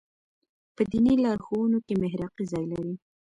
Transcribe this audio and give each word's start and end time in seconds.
په 0.75 0.81
دیني 0.91 1.13
لارښوونو 1.23 1.77
کې 1.85 1.93
محراقي 2.01 2.45
ځای 2.53 2.65
لري. 2.73 2.95